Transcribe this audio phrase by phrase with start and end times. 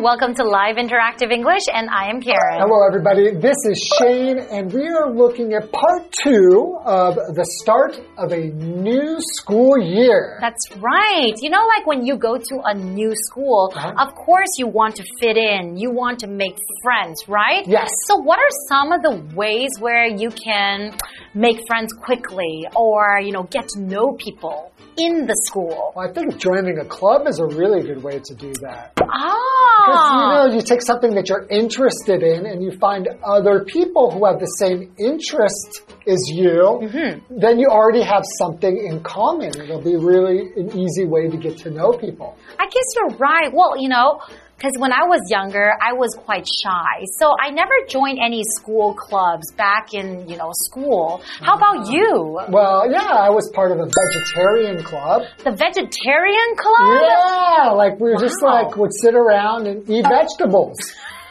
[0.00, 2.60] everyone, welcome to Live Interactive English, and I am Karen.
[2.60, 3.34] Hello, everybody.
[3.36, 8.48] This is Shane, and we are looking at part two of the start of a
[8.48, 10.38] new school year.
[10.40, 11.32] That's right.
[11.40, 13.92] You know, like when you go to a new school, Uh-huh.
[13.98, 17.66] of course you want to fit in, you want to make friends, right?
[17.66, 17.90] Yes.
[18.06, 20.94] So, what are some of the ways where you can
[21.34, 25.92] make friends quickly or, you know, get to know people in the school?
[25.94, 28.92] Well, I think joining a club is a really good way to do that.
[29.00, 30.42] Ah.
[30.44, 34.26] You know, you take something that you're interested in and you find other people who
[34.26, 37.38] have the same interest as you, Mm-hmm.
[37.40, 39.48] then you already have something in common.
[39.60, 42.36] It'll be really an easy way to get to know people.
[42.58, 43.50] I guess you're right.
[43.52, 44.20] Well, you know,
[44.60, 47.08] because when I was younger, I was quite shy.
[47.18, 51.22] So I never joined any school clubs back in, you know, school.
[51.40, 52.38] How about you?
[52.50, 55.22] Well, yeah, I was part of a vegetarian club.
[55.44, 57.00] The vegetarian club?
[57.00, 60.76] Yeah, like we were just like would sit around and eat vegetables.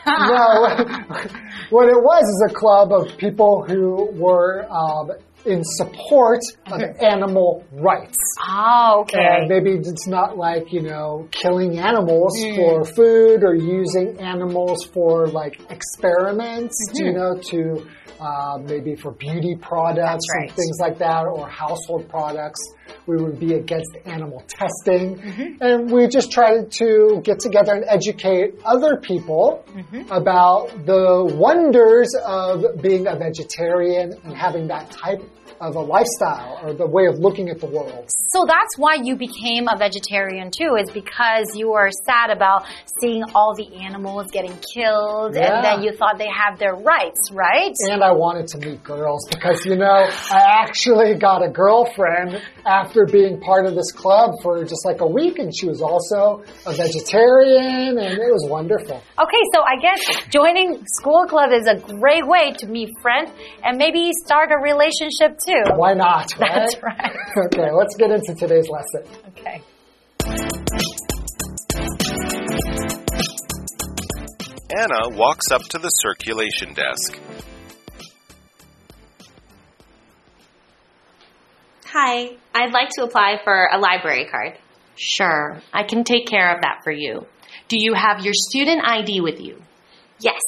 [0.08, 0.66] no,
[1.70, 5.12] what it was is a club of people who were um,
[5.46, 8.18] in support of animal rights.
[8.48, 9.18] Oh, okay.
[9.20, 12.56] And maybe it's not like, you know, killing animals mm.
[12.56, 17.18] for food or using animals for like experiments, you mm-hmm.
[17.18, 17.88] know, to
[18.20, 20.50] uh, maybe for beauty products right.
[20.50, 22.60] and things like that or household products.
[23.06, 25.18] We would be against animal testing.
[25.18, 25.64] Mm-hmm.
[25.64, 30.12] And we just tried to get together and educate other people mm-hmm.
[30.12, 35.22] about the wonders of being a vegetarian and having that type
[35.62, 38.10] of a lifestyle or the way of looking at the world.
[38.30, 42.66] So that's why you became a vegetarian too, is because you were sad about
[43.02, 45.56] seeing all the animals getting killed Yeah.
[45.56, 47.74] and then you thought they have their rights, right?
[47.90, 52.42] And I wanted to meet girls because, you know, I actually got a girlfriend
[52.80, 56.44] after being part of this club for just like a week, and she was also
[56.66, 58.96] a vegetarian, and it was wonderful.
[58.96, 63.32] Okay, so I guess joining school club is a great way to meet friends
[63.64, 65.64] and maybe start a relationship too.
[65.76, 66.52] Why not, right?
[66.54, 67.16] That's right.
[67.46, 69.04] Okay, let's get into today's lesson.
[69.30, 69.62] Okay.
[74.72, 77.20] Anna walks up to the circulation desk.
[81.92, 84.54] Hi, I'd like to apply for a library card.
[84.96, 87.26] Sure, I can take care of that for you.
[87.68, 89.60] Do you have your student ID with you?
[90.20, 90.40] Yes.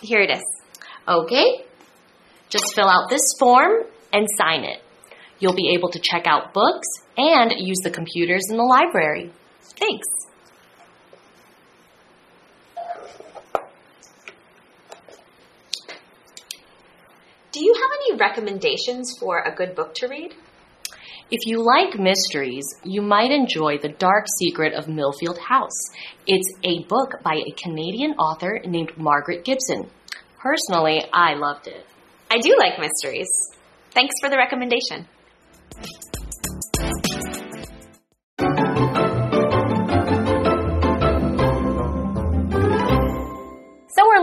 [0.00, 0.42] Here it is.
[1.06, 1.66] Okay.
[2.48, 3.82] Just fill out this form
[4.14, 4.80] and sign it.
[5.40, 6.86] You'll be able to check out books
[7.18, 9.30] and use the computers in the library.
[9.78, 10.06] Thanks.
[17.54, 20.34] Do you have any recommendations for a good book to read?
[21.30, 25.80] If you like mysteries, you might enjoy The Dark Secret of Millfield House.
[26.26, 29.90] It's a book by a Canadian author named Margaret Gibson.
[30.38, 31.86] Personally, I loved it.
[32.30, 33.28] I do like mysteries.
[33.90, 35.06] Thanks for the recommendation.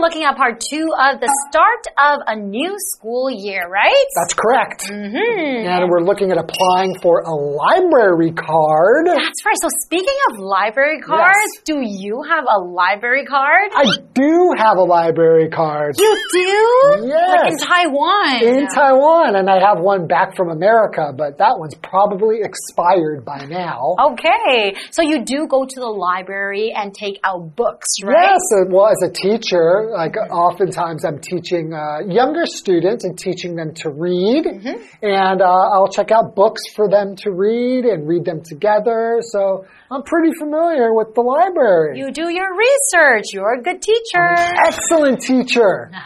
[0.02, 4.06] Looking at part two of the start of a new school year, right?
[4.20, 4.90] That's correct.
[4.90, 5.66] Mm-hmm.
[5.70, 9.06] And we're looking at applying for a library card.
[9.06, 9.56] That's right.
[9.62, 13.70] So speaking of library cards, do you have a library card?
[13.72, 17.06] I do have a library card you do?
[17.06, 17.28] Yes.
[17.30, 18.42] Like in Taiwan.
[18.42, 23.46] in Taiwan, and I have one back from America, but that one's probably expired by
[23.46, 23.94] now.
[24.12, 24.74] Okay.
[24.90, 28.34] So you do go to the library and take out books, right?
[28.34, 33.74] Yes, well, as a teacher, like oftentimes I'm teaching uh, younger students and teaching them
[33.76, 35.04] to read, Mm-hmm.
[35.04, 39.18] and uh, I'll check out books for them to read and read them together.
[39.20, 41.98] So I'm pretty familiar with the library.
[41.98, 43.24] You do your research.
[43.32, 44.34] You're a good teacher.
[44.66, 45.90] Excellent teacher.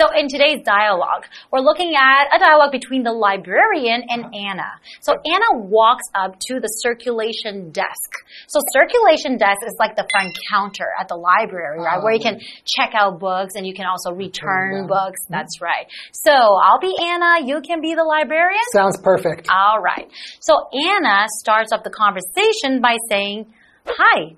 [0.00, 4.70] So in today's dialogue, we're looking at a dialogue between the librarian and Anna.
[5.00, 8.10] So Anna walks up to the circulation desk.
[8.48, 12.02] So circulation desk is like the front counter at the library, right?
[12.02, 15.20] Where you can check out books and you can also return books.
[15.24, 15.32] Mm-hmm.
[15.32, 15.86] That's right.
[16.12, 17.46] So I'll be Anna.
[17.46, 18.62] You can be the librarian.
[18.72, 19.48] Sounds perfect.
[19.50, 20.08] All right.
[20.40, 23.46] So Anna starts up the conversation by saying,
[23.86, 24.36] Hi,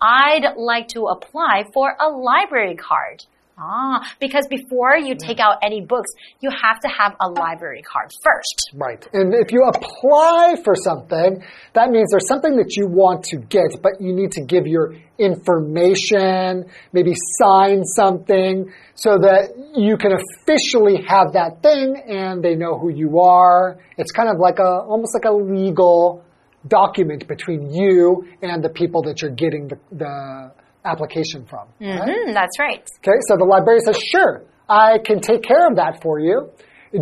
[0.00, 3.24] I'd like to apply for a library card.
[3.58, 6.10] Ah, because before you take out any books,
[6.40, 8.70] you have to have a library card first.
[8.74, 9.06] Right.
[9.14, 11.42] And if you apply for something,
[11.72, 14.94] that means there's something that you want to get, but you need to give your
[15.18, 22.78] information, maybe sign something so that you can officially have that thing and they know
[22.78, 23.78] who you are.
[23.96, 26.22] It's kind of like a, almost like a legal
[26.68, 30.52] document between you and the people that you're getting the, the
[30.92, 31.64] application from.
[31.80, 32.84] Mm -hmm, that's right.
[33.00, 34.34] Okay, so the librarian says, sure,
[34.68, 36.36] I can take care of that for you.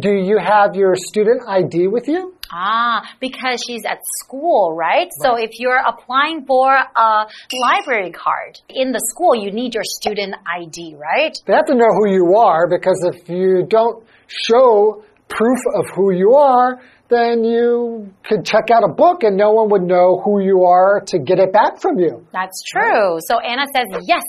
[0.07, 2.35] Do you have your student ID with you?
[2.51, 4.85] Ah, because she's at school, right?
[4.85, 5.09] right?
[5.23, 7.27] So if you're applying for a
[7.67, 11.35] library card in the school, you need your student ID, right?
[11.47, 16.13] They have to know who you are because if you don't show proof of who
[16.13, 20.41] you are, then you could check out a book and no one would know who
[20.41, 22.27] you are to get it back from you.
[22.33, 23.19] That's true.
[23.29, 24.23] So Anna says, yes,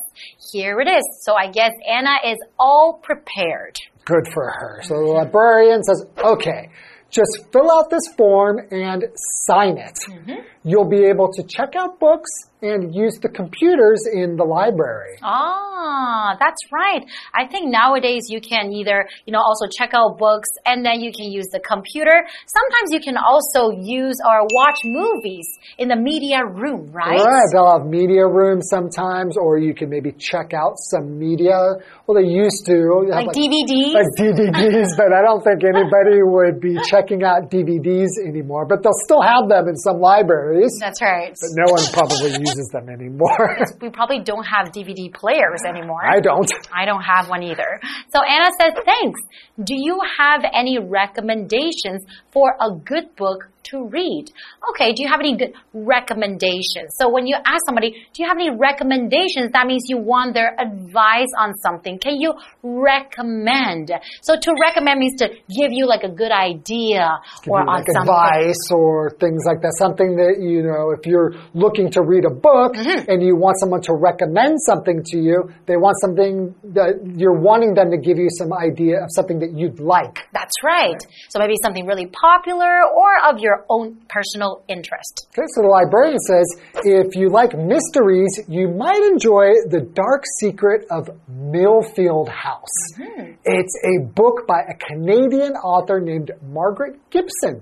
[0.51, 1.03] here it is.
[1.21, 3.80] So I guess Anna is all prepared.
[4.03, 4.81] Good for her.
[4.83, 6.69] So the librarian says, okay,
[7.09, 9.06] just fill out this form and
[9.48, 9.98] sign it.
[10.09, 10.54] Mm -hmm.
[10.67, 12.31] You'll be able to check out books
[12.65, 15.21] and use the computers in the library.
[15.21, 17.06] Ah, that's right.
[17.33, 21.12] I think nowadays you can either, you know, also check out books and then you
[21.13, 22.25] can use the computer.
[22.47, 25.45] Sometimes you can also use or watch movies
[25.77, 27.21] in the media room, right?
[27.21, 27.45] Right.
[27.53, 31.77] They'll have media rooms sometimes, or you can maybe check out some media.
[32.07, 33.06] Well, they used to.
[33.06, 33.94] Like, like DVDs?
[33.94, 38.65] Like DVDs, but I don't think anybody would be checking out DVDs anymore.
[38.65, 40.54] But they'll still have them in some libraries.
[40.79, 41.33] That's right.
[41.33, 43.57] But no one probably uses them anymore.
[43.81, 46.05] we probably don't have DVD players anymore.
[46.05, 46.51] I don't.
[46.73, 47.79] I don't have one either.
[48.13, 49.19] So Anna says, thanks.
[49.63, 54.25] Do you have any recommendations for a good book to read.
[54.69, 56.93] Okay, do you have any good recommendations?
[56.97, 59.51] So when you ask somebody, do you have any recommendations?
[59.53, 61.99] That means you want their advice on something.
[61.99, 63.91] Can you recommend?
[64.21, 67.09] So to recommend means to give you like a good idea
[67.43, 69.73] give or on like advice or things like that.
[69.77, 73.09] Something that, you know, if you're looking to read a book mm -hmm.
[73.12, 75.38] and you want someone to recommend something to you,
[75.69, 76.33] they want something
[76.77, 80.15] that you're wanting them to give you some idea of something that you'd like.
[80.39, 80.75] That's right.
[80.75, 81.01] right.
[81.30, 85.27] So maybe something really popular or of your own personal interest.
[85.31, 86.45] Okay, so the librarian says
[86.83, 92.77] if you like mysteries, you might enjoy The Dark Secret of Millfield House.
[92.98, 93.27] Mm -hmm.
[93.59, 97.56] It's a book by a Canadian author named Margaret Gibson.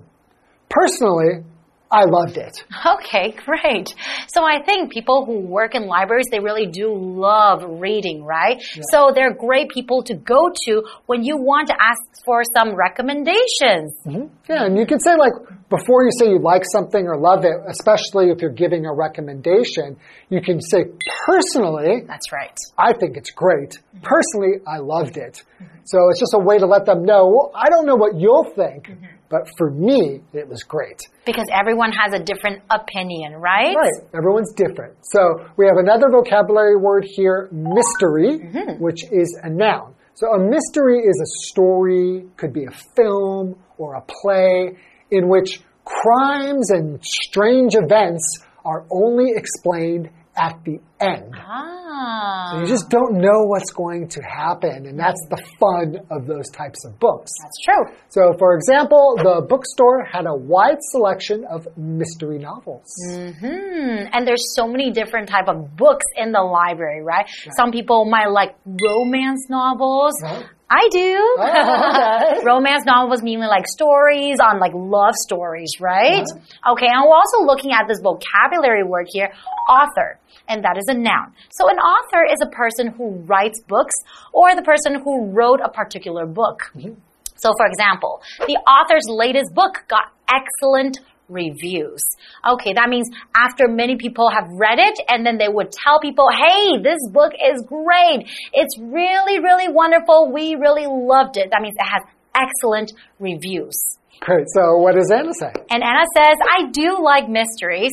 [0.70, 1.44] Personally,
[1.94, 2.56] I loved it.
[2.96, 3.94] Okay, great.
[4.28, 8.58] So I think people who work in libraries, they really do love reading, right?
[8.76, 8.82] Yeah.
[8.92, 13.94] So they're great people to go to when you want to ask for some recommendations.
[14.06, 14.26] Mm -hmm.
[14.50, 15.36] Yeah, and you can say like,
[15.78, 19.88] before you say you like something or love it, especially if you're giving a recommendation,
[20.34, 20.82] you can say
[21.28, 21.94] personally.
[22.14, 22.58] That's right.
[22.90, 23.72] I think it's great.
[24.14, 25.36] Personally, I loved it.
[25.38, 25.80] Mm -hmm.
[25.92, 28.50] So it's just a way to let them know, well, I don't know what you'll
[28.62, 28.82] think.
[28.90, 31.00] Mm -hmm but for me, it was great.
[31.26, 33.76] Because everyone has a different opinion, right?
[33.76, 34.16] Right.
[34.16, 34.96] Everyone's different.
[35.12, 38.80] So we have another vocabulary word here, mystery, mm -hmm.
[38.80, 39.94] which is a noun.
[40.14, 44.78] So a mystery is a story, could be a film or a play
[45.10, 48.24] in which crimes and strange events
[48.64, 51.34] are only explained at the end.
[51.38, 52.52] Ah.
[52.52, 56.50] So you just don't know what's going to happen, and that's the fun of those
[56.50, 57.32] types of books.
[57.42, 57.96] That's true.
[58.10, 62.90] So, for example, the bookstore had a wide selection of mystery novels.
[63.12, 64.10] Mm -hmm.
[64.14, 67.28] And there's so many different type of books in the library, right?
[67.28, 67.56] right.
[67.60, 68.54] Some people might like
[68.90, 70.14] romance novels.
[70.24, 70.46] Right.
[70.74, 71.36] I do.
[71.38, 72.46] Oh, okay.
[72.52, 76.26] Romance novels meaning like stories on like love stories, right?
[76.26, 76.74] Uh-huh.
[76.74, 79.30] Okay, and we're also looking at this vocabulary word here,
[79.70, 81.34] author, and that is a noun.
[81.52, 83.94] So an author is a person who writes books
[84.32, 86.60] or the person who wrote a particular book.
[86.76, 86.96] Mm -hmm.
[87.44, 88.14] So for example,
[88.52, 90.06] the author's latest book got
[90.40, 90.96] excellent
[91.30, 92.04] reviews.
[92.46, 96.30] Okay, that means after many people have read it and then they would tell people,
[96.30, 98.30] hey, this book is great.
[98.54, 100.32] It's really, really wonderful.
[100.32, 101.50] We really loved it.
[101.52, 102.04] That means it has
[102.36, 103.76] excellent reviews.
[104.20, 104.46] Great.
[104.54, 105.52] So what does Anna say?
[105.70, 107.92] And Anna says, I do like mysteries.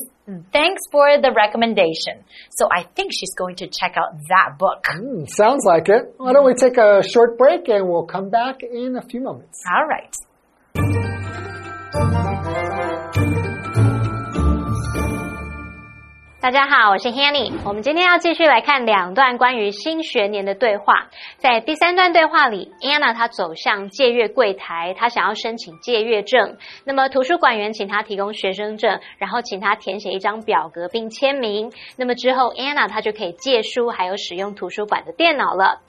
[0.52, 2.22] Thanks for the recommendation.
[2.50, 4.84] So I think she's going to check out that book.
[4.84, 6.14] Mm, sounds like it.
[6.18, 9.60] Why don't we take a short break and we'll come back in a few moments.
[9.68, 10.14] All right.
[16.42, 17.52] 大家好，我是 Hanny。
[17.66, 21.08] 我们今天要继续来看两段关于新学年的对话。
[21.36, 26.56] 在第三段对话里，Anna 她走向借阅柜台，她想要申请借阅证。
[26.86, 31.70] 那么图书馆员请她提供学生证，然后请她填写一张表格并签名。
[31.98, 35.82] 那么之后，Anna 她就可以借书，还有使用图书馆的电脑了。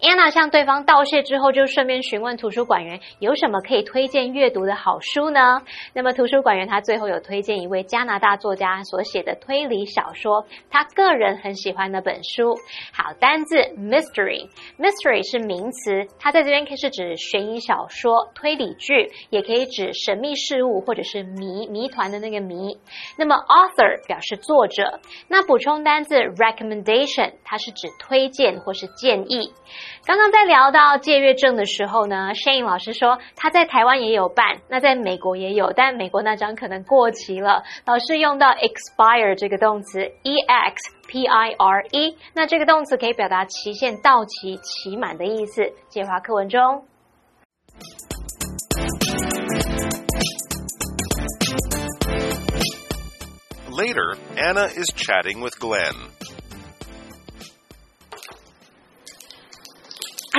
[0.00, 5.60] Anna 向对方道谢之后，就顺便询问图书馆员有什么可以推荐阅读的好书呢？
[5.92, 12.54] 那么图书馆员他最后有推荐一位加拿大作家所写的推理小说，他个人很喜欢的本书。
[12.92, 22.78] 好，单字 mystery，mystery 是名词，它在这边可以是指悬疑小说、推理剧，也可以指神秘事物或者是谜谜团的那个谜。
[23.16, 25.00] 那么 author 表示作者。
[25.26, 29.52] 那补充单字 recommendation，它是指推荐或是建议。
[30.08, 37.62] 刚刚在聊到借阅证的时候呢，Shane 老师说他在台湾也有办，那在美国也有，但美国那张可能过期了。
[37.84, 45.74] 老师用到 expire 这个动词，e x p i r e，那这个动词可以表达期限到期、期满的意思。
[45.90, 46.86] 介华课文中。
[53.70, 56.17] Later, Anna is chatting with Glenn.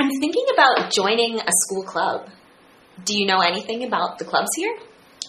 [0.00, 2.30] I'm thinking about joining a school club.
[3.04, 4.74] Do you know anything about the clubs here?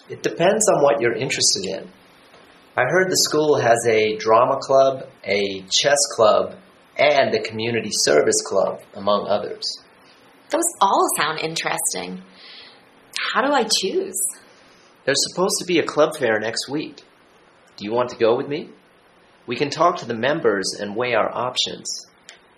[0.08, 1.92] It depends on what you're interested in.
[2.78, 6.56] I heard the school has a drama club, a chess club,
[6.98, 9.84] and a community service club, among others.
[10.51, 12.24] Those all sound interesting.
[13.34, 14.16] How do I choose?
[15.04, 17.01] There's supposed to be a club fair next week.
[17.75, 18.70] Do you want to go with me?
[19.48, 22.08] We can talk to the members and weigh our options.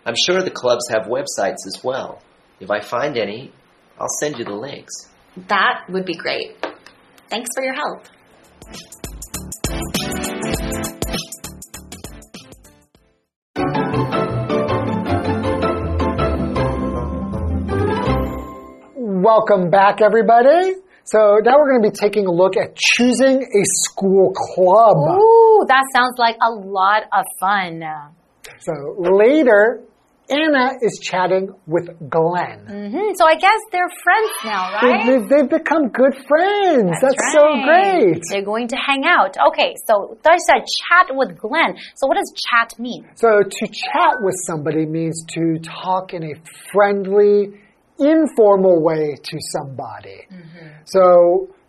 [0.05, 2.21] I'm sure the clubs have websites as well.
[2.59, 3.53] If I find any,
[3.97, 4.91] I'll send you the links.
[5.47, 6.57] That would be great.
[7.29, 8.03] Thanks for your help.
[18.97, 20.73] Welcome back, everybody.
[21.05, 24.97] So now we're going to be taking a look at choosing a school club.
[24.97, 27.83] Ooh, that sounds like a lot of fun.
[28.59, 29.81] So later,
[30.29, 32.59] Anna is chatting with Glenn.
[32.67, 33.09] Mm -hmm.
[33.19, 35.27] So I guess they're friends now, right?
[35.29, 36.91] They, have become good friends.
[37.01, 37.37] That's, That's right.
[37.37, 38.21] so great.
[38.31, 39.33] They're going to hang out.
[39.49, 41.71] Okay, so there's a chat with Glenn.
[41.97, 43.01] So what does chat mean?
[43.23, 45.43] So to chat with somebody means to
[45.83, 46.35] talk in a
[46.71, 47.35] friendly,
[47.99, 50.19] informal way to somebody.
[50.31, 50.67] Mm -hmm.
[50.95, 51.03] So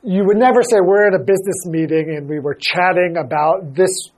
[0.04, 4.10] you would never say we're at a business meeting and we were chatting about this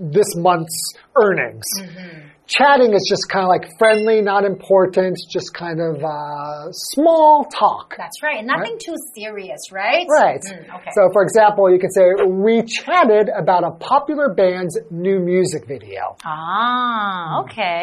[0.00, 1.66] this month's earnings.
[1.80, 2.36] Mm -hmm.
[2.46, 7.86] Chatting is just kind of like friendly, not important, just kind of uh, small talk.
[7.98, 8.44] That's right.
[8.44, 8.86] Nothing right?
[8.86, 10.06] too serious, right?
[10.08, 10.44] Right.
[10.46, 10.92] Mm, okay.
[10.96, 12.06] So, for example, you could say,
[12.46, 16.02] We chatted about a popular band's new music video.
[16.24, 17.82] Ah, okay.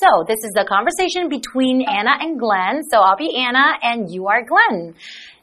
[0.00, 2.76] So, this is the conversation between Anna and Glenn.
[2.90, 4.94] So, I'll be Anna and you are Glenn.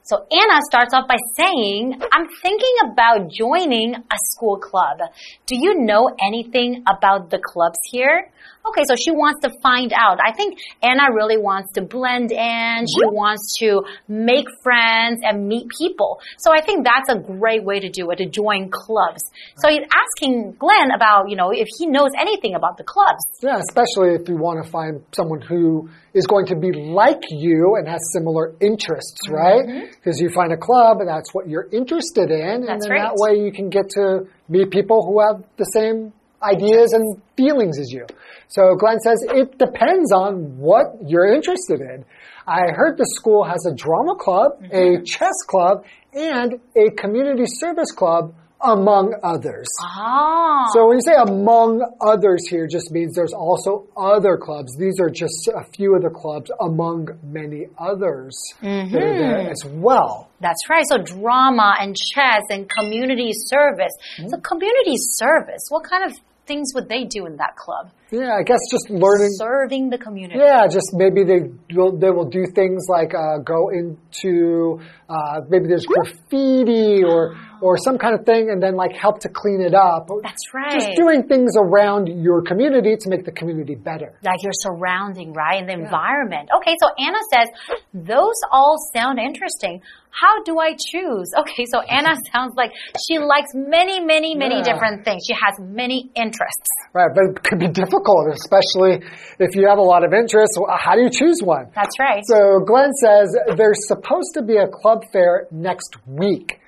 [0.03, 4.97] So Anna starts off by saying, I'm thinking about joining a school club.
[5.45, 8.31] Do you know anything about the clubs here?
[8.67, 10.19] Okay, so she wants to find out.
[10.23, 12.85] I think Anna really wants to blend in.
[12.85, 16.19] She wants to make friends and meet people.
[16.37, 19.23] So I think that's a great way to do it, to join clubs.
[19.57, 23.25] So he's asking Glenn about, you know, if he knows anything about the clubs.
[23.41, 27.75] Yeah, especially if you want to find someone who is going to be like you
[27.77, 29.65] and has similar interests, right?
[29.65, 30.23] Because mm -hmm.
[30.23, 32.55] you find a club and that's what you're interested in.
[32.61, 33.07] That's and then right.
[33.07, 34.05] that way you can get to
[34.47, 36.11] meet people who have the same
[36.43, 38.05] ideas and feelings as you.
[38.47, 42.05] So Glenn says it depends on what you're interested in.
[42.47, 44.99] I heard the school has a drama club, mm -hmm.
[44.99, 45.83] a chess club,
[46.13, 48.33] and a community service club,
[48.63, 49.67] among others.
[49.81, 50.65] Ah.
[50.73, 54.75] So when you say among others here, just means there's also other clubs.
[54.77, 58.91] These are just a few of the clubs among many others mm -hmm.
[58.91, 60.13] that are there as well.
[60.47, 60.85] That's right.
[60.91, 63.95] So drama and chess and community service.
[63.99, 64.29] Mm -hmm.
[64.31, 66.11] So community service, what kind of
[66.51, 67.91] things would they do in that club?
[68.11, 70.39] Yeah, I guess just learning serving the community.
[70.39, 71.41] Yeah, just maybe they
[71.73, 77.77] will they will do things like uh, go into uh, maybe there's graffiti or or
[77.77, 80.09] some kind of thing, and then like help to clean it up.
[80.23, 80.73] That's right.
[80.73, 84.17] Just doing things around your community to make the community better.
[84.23, 85.85] Like your surrounding, right, and the yeah.
[85.85, 86.49] environment.
[86.57, 87.47] Okay, so Anna says
[87.93, 89.81] those all sound interesting.
[90.11, 91.31] How do I choose?
[91.41, 92.71] Okay, so Anna sounds like
[93.07, 94.73] she likes many, many, many Yeah.
[94.73, 95.23] different things.
[95.25, 96.69] She has many interests.
[96.93, 99.01] Right, but it could be difficult, especially
[99.39, 100.57] if you have a lot of interests.
[100.77, 101.67] How do you choose one?
[101.73, 102.21] That's right.
[102.27, 106.59] So Glenn says there's supposed to be a club fair next week.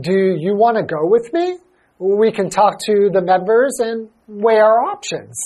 [0.00, 1.58] Do you want to go with me?
[1.98, 5.38] We can talk to the members and weigh our options.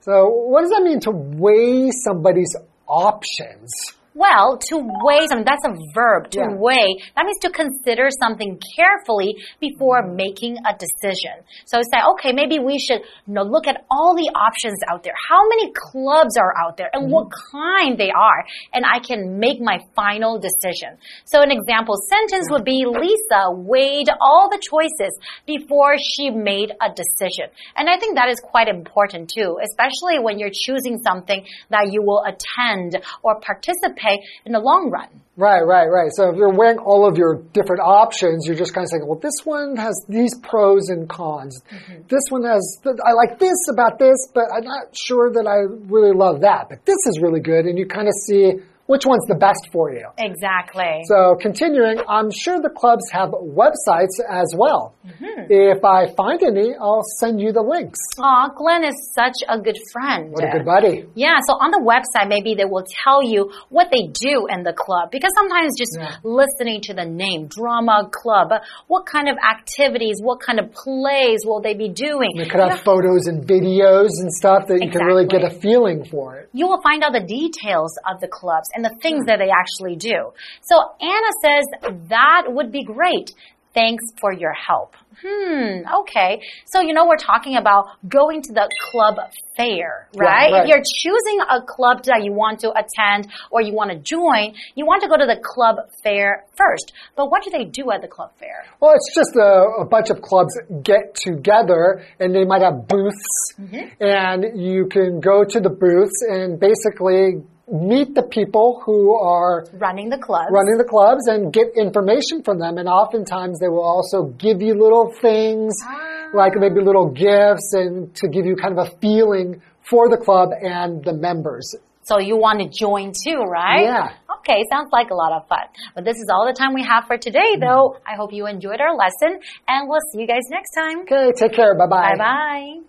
[0.00, 3.70] So, what does that mean to weigh somebody's options?
[4.14, 6.54] Well, to weigh something, that's a verb, to Yeah.
[6.54, 7.02] weigh.
[7.16, 10.14] That means to consider something carefully before mm-hmm.
[10.14, 11.42] making a decision.
[11.66, 15.14] So say, okay, maybe we should you know, look at all the options out there.
[15.18, 17.12] How many clubs are out there and mm-hmm.
[17.12, 18.44] what kind they are?
[18.72, 20.94] And I can make my final decision.
[21.24, 26.86] So an example sentence would be Lisa weighed all the choices before she made a
[26.86, 27.50] decision.
[27.74, 32.00] And I think that is quite important too, especially when you're choosing something that you
[32.00, 34.03] will attend or participate
[34.44, 35.08] in the long run.
[35.36, 36.10] Right, right, right.
[36.14, 39.18] So if you're weighing all of your different options, you're just kind of saying, well,
[39.18, 41.60] this one has these pros and cons.
[41.72, 42.02] Mm-hmm.
[42.06, 46.14] This one has, I like this about this, but I'm not sure that I really
[46.14, 46.68] love that.
[46.68, 47.66] But this is really good.
[47.66, 48.52] And you kind of see
[48.86, 50.06] which one's the best for you.
[50.18, 51.02] Exactly.
[51.08, 54.94] So continuing, I'm sure the clubs have websites as well.
[55.06, 55.46] Mm-hmm.
[55.48, 57.98] If I find any, I'll send you the links.
[58.20, 60.32] Aw, Glenn is such a good friend.
[60.32, 61.06] What a good buddy.
[61.14, 64.72] Yeah, so on the website, maybe they will tell you what they do in the
[64.72, 65.10] club.
[65.10, 66.16] Because sometimes just Yeah.
[66.22, 68.52] listening to the name, drama club,
[68.88, 72.30] what kind of activities, what kind of plays will they be doing?
[72.36, 76.04] They could have photos and videos and stuff that you can really get a feeling
[76.04, 76.48] for it.
[76.52, 79.96] you will find out the details of the clubs and the things that they actually
[79.96, 80.32] do.
[80.62, 81.64] So Anna says
[82.08, 83.30] that would be great.
[83.74, 84.94] Thanks for your help.
[85.20, 86.40] Hmm, okay.
[86.66, 89.16] So, you know, we're talking about going to the club
[89.56, 90.52] fair, Yeah, right?
[90.52, 90.62] right.
[90.62, 94.54] If you're choosing a club that you want to attend or you want to join,
[94.74, 96.92] you want to go to the club fair first.
[97.16, 98.64] But what do they do at the club fair?
[98.80, 100.52] Well, it's just a, a bunch of clubs
[100.82, 103.54] get together and they might have booths
[104.00, 110.10] and you can go to the booths and basically meet the people who are Running
[110.10, 110.50] the clubs.
[110.50, 112.78] running the clubs and get information from them.
[112.78, 116.30] And oftentimes they will also give you little things ah.
[116.34, 120.50] like maybe little gifts and to give you kind of a feeling for the club
[120.60, 121.74] and the members.
[122.02, 123.84] So you want to join too, right?
[123.84, 124.12] Yeah.
[124.40, 125.66] Okay, sounds like a lot of fun.
[125.94, 127.64] But this is all the time we have for today, mm-hmm.
[127.64, 127.96] though.
[128.06, 131.00] I hope you enjoyed our lesson, and we'll see you guys next time.
[131.00, 131.74] Okay, take care.
[131.74, 132.16] Bye bye.
[132.18, 132.80] Bye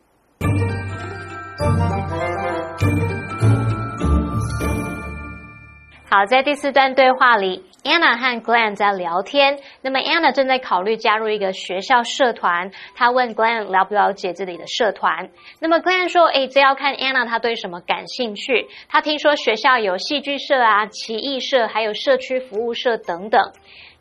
[1.59, 1.94] bye.
[6.17, 9.59] 好，在第四段对话里，Anna 和 Glenn 在聊天。
[9.81, 15.29] 那么 Anna 正在考虑加入一个学校社团，她问 Glenn 了不了解这里的社团。
[15.59, 18.69] 那么 Glenn 说：“诶，这要看 Anna 她对什么感兴趣。
[18.87, 23.41] 她听说学校有戏剧社啊、棋艺社，还有社区服务社等等。”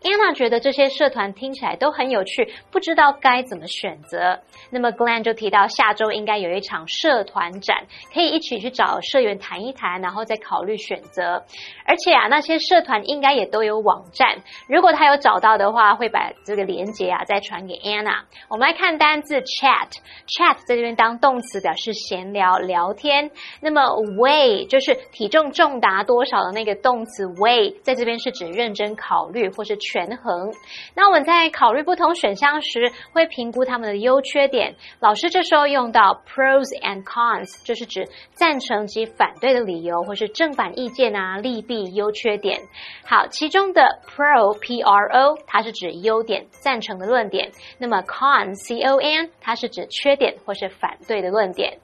[0.04, 4.40] Anna 觉得这些社团听起来都很有趣，不知道该怎么选择。
[4.68, 11.44] 那么 Glenn 就提到下周应该有一场社团展，可以一起去找社员谈一谈，然后再考虑选择。
[11.86, 18.22] 而且啊，那些社团应该也都有网站，如果他有找到的话，会把这个链接啊再传给 Anna。
[18.48, 23.30] 我们来看单字 chat，chat 在这边当动词表示闲聊、聊天。
[23.60, 23.82] 那么
[24.16, 30.52] weigh 就是体重重达多少的那个动词 weigh，在这边是指认真考虑或是权衡。
[30.94, 34.74] 那我们在考虑不同选项时，会评估他们的优缺点。
[35.00, 42.60] 老师这时候用到 pros and cons，就是指赞成及反对的理由，或是正反意见啊、利弊、优缺点。
[43.04, 51.78] 好，其中的 pro p r o 它是指优点、赞成的论点，那么 con c o n 它是指缺点或是反对的论点。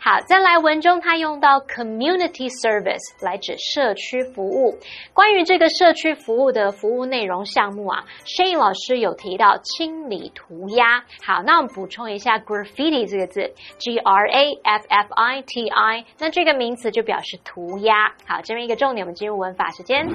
[0.00, 4.78] 好，再来文中它用到 community service 来指社区服务。
[5.12, 11.04] 关于这个社区服务的服务内容项目啊，Shane 老师有提到清理涂鸦。
[11.24, 18.14] 好，那我们补充一下 graffiti 这个字，G R A F F I T I，那这个名词就表示涂鸦。
[18.26, 20.08] 好，这边一个重点，我们进入文法时间。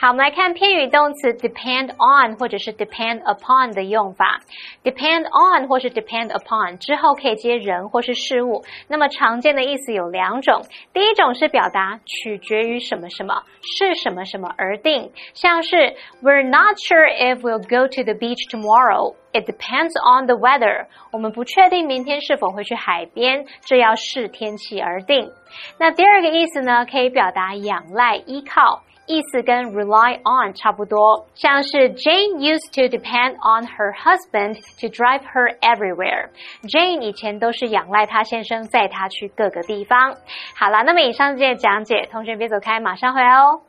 [0.00, 4.40] 好，我们来看偏语动词 depend on 或者是 depend upon 的用法。
[4.82, 8.64] depend on 或是 depend upon 之后可以接人或是事物。
[8.88, 10.62] 那么常见的意思有两种，
[10.94, 15.76] 第一种是表达取决于什么什么，是什么什么而定，像是
[16.22, 19.16] We're not sure if we'll go to the beach tomorrow.
[19.34, 20.86] It depends on the weather.
[21.12, 25.30] 我们不确定明天是否会去海边，这要视天气而定。
[25.78, 28.82] 那第二个意思呢，可以表达仰赖、依靠。
[29.09, 40.15] 意思跟 rely on 差不多，像是 Jane used to depend on her husband to drive her everywhere。Jane 以前都是仰赖她先生载她去各个地方。
[40.55, 43.61] 好了，那么以上这些讲解，同学别走开，马上回来哦。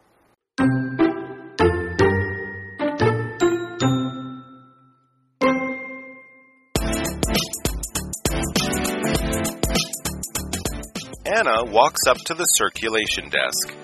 [11.28, 13.79] Anna walks up to the circulation desk.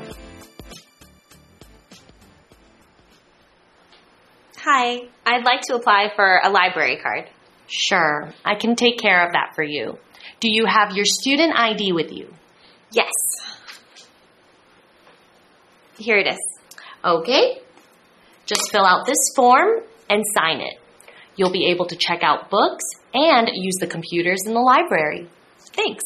[4.70, 7.30] Hi, I'd like to apply for a library card.
[7.68, 9.98] Sure, I can take care of that for you.
[10.42, 12.34] Do you have your student ID with you?
[12.92, 13.14] Yes.
[15.98, 16.38] Here it is.
[17.02, 17.62] Okay.
[18.46, 20.78] Just fill out this form and sign it.
[21.38, 25.30] You'll be able to check out books and use the computers in the library.
[25.78, 26.04] Thanks.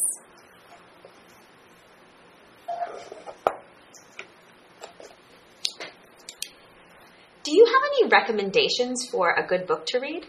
[7.44, 10.26] Do you have any recommendations for a good book to read?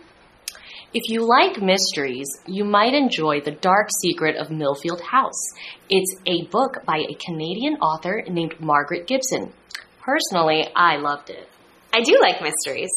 [0.96, 5.42] If you like mysteries, you might enjoy The Dark Secret of Millfield House.
[5.90, 9.52] It's a book by a Canadian author named Margaret Gibson.
[10.02, 11.50] Personally, I loved it.
[11.94, 12.92] I do like mysteries.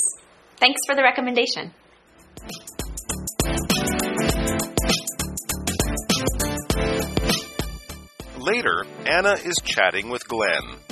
[0.59, 1.73] Thanks for the recommendation.
[8.39, 10.86] Later, Anna is chatting with Glenn.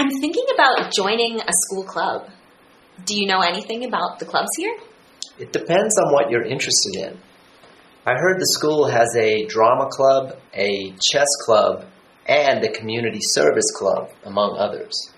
[0.00, 2.30] I'm thinking about joining a school club.
[3.04, 4.74] Do you know anything about the clubs here?
[5.38, 7.18] It depends on what you're interested in.
[8.06, 11.84] I heard the school has a drama club, a chess club,
[12.24, 15.12] and a community service club, among others.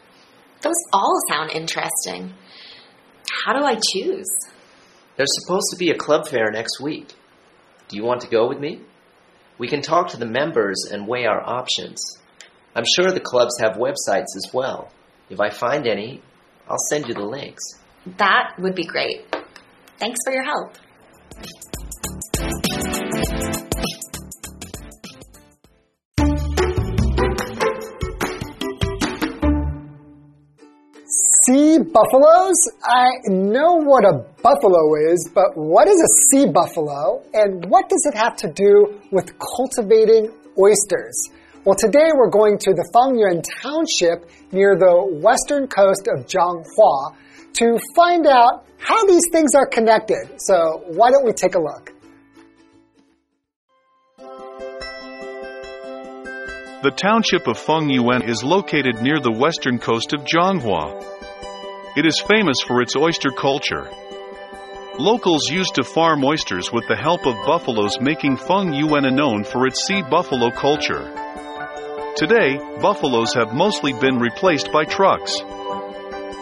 [0.62, 2.34] Those all sound interesting.
[3.44, 4.26] How do I choose?
[5.16, 7.14] There's supposed to be a club fair next week.
[7.86, 8.80] Do you want to go with me?
[9.58, 12.18] We can talk to the members and weigh our options.
[12.74, 14.90] I'm sure the clubs have websites as well.
[15.28, 16.22] If I find any,
[16.66, 17.62] I'll send you the links.
[18.16, 19.26] That would be great.
[19.98, 20.72] Thanks for your help.
[31.44, 32.56] Sea buffaloes?
[32.84, 38.06] I know what a buffalo is, but what is a sea buffalo and what does
[38.06, 41.28] it have to do with cultivating oysters?
[41.64, 47.14] Well, today we're going to the Fangyuan Township near the western coast of Zhanghua
[47.52, 50.40] to find out how these things are connected.
[50.40, 51.92] So, why don't we take a look?
[56.82, 61.00] The township of Fangyuan is located near the western coast of Zhanghua.
[61.96, 63.88] It is famous for its oyster culture.
[64.98, 69.86] Locals used to farm oysters with the help of buffaloes, making Fangyuan known for its
[69.86, 71.08] sea buffalo culture.
[72.16, 75.40] Today, buffaloes have mostly been replaced by trucks.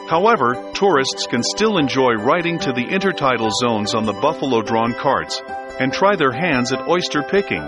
[0.09, 5.41] However, tourists can still enjoy riding to the intertidal zones on the buffalo drawn carts
[5.79, 7.63] and try their hands at oyster picking.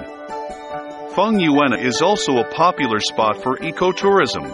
[1.15, 4.51] Fangyuan is also a popular spot for ecotourism.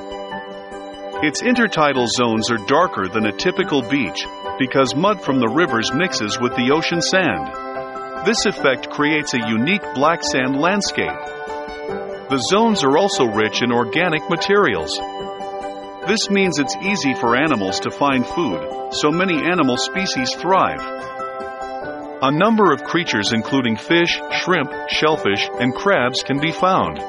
[1.25, 4.27] Its intertidal zones are darker than a typical beach
[4.59, 8.27] because mud from the rivers mixes with the ocean sand.
[8.27, 11.17] This effect creates a unique black sand landscape.
[12.29, 14.95] The zones are also rich in organic materials.
[16.07, 20.83] This means it's easy for animals to find food, so many animal species thrive.
[22.21, 27.01] A number of creatures, including fish, shrimp, shellfish, and crabs, can be found.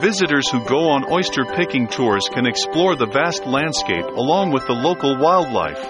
[0.00, 4.72] Visitors who go on oyster picking tours can explore the vast landscape along with the
[4.72, 5.80] local wildlife.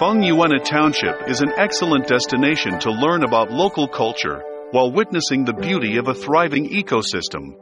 [0.00, 4.42] Fangyuan Township is an excellent destination to learn about local culture
[4.74, 7.54] while witnessing the beauty of a thriving ecosystem.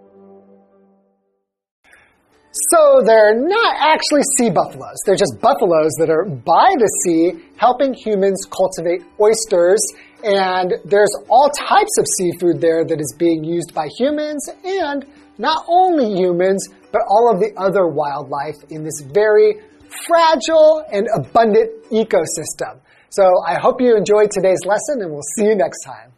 [2.70, 4.96] So they're not actually sea buffaloes.
[5.05, 9.85] They're just buffaloes that are by the sea helping humans cultivate oysters.
[10.25, 15.05] And there's all types of seafood there that is being used by humans and
[15.37, 19.61] not only humans, but all of the other wildlife in this very
[20.09, 22.81] fragile and abundant ecosystem.
[23.11, 26.12] So I hope you enjoyed today's lesson and we'll see you next time.